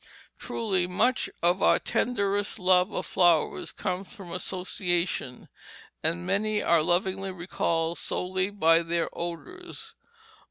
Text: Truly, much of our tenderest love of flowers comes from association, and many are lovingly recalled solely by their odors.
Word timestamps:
Truly, 0.39 0.87
much 0.87 1.29
of 1.43 1.61
our 1.61 1.77
tenderest 1.77 2.57
love 2.57 2.91
of 2.91 3.05
flowers 3.05 3.71
comes 3.71 4.11
from 4.15 4.31
association, 4.31 5.47
and 6.01 6.25
many 6.25 6.59
are 6.63 6.81
lovingly 6.81 7.29
recalled 7.29 7.99
solely 7.99 8.49
by 8.49 8.81
their 8.81 9.09
odors. 9.15 9.93